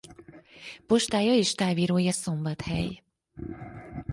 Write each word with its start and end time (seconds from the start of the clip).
Postája 0.87 1.33
és 1.33 1.53
távírója 1.53 2.11
Szombathely. 2.11 3.01